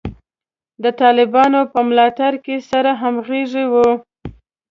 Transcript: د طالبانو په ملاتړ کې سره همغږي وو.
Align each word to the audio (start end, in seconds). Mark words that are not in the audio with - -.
د 0.83 0.85
طالبانو 1.01 1.59
په 1.71 1.79
ملاتړ 1.87 2.33
کې 2.45 2.55
سره 2.69 2.91
همغږي 3.01 3.65
وو. 3.71 3.89